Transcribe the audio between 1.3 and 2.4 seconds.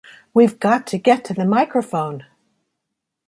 the microphone!